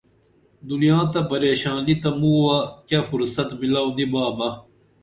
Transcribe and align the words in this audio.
دنیا 0.69 0.99
تہ 1.11 1.21
پریشانی 1.31 1.95
تہ 2.01 2.09
مُووہ 2.19 2.57
کیہ 2.87 3.01
فرصت 3.09 3.49
میلاو 3.59 3.89
نی 3.97 4.05
با 4.11 4.23
بہ 4.37 4.49